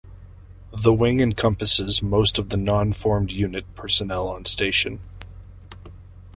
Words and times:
The 0.73 0.95
wing 0.95 1.19
encompasses 1.19 2.01
most 2.01 2.39
of 2.39 2.49
the 2.49 2.57
non-formed 2.57 3.31
unit 3.31 3.65
personnel 3.75 4.29
on 4.29 4.45
station. 4.45 4.99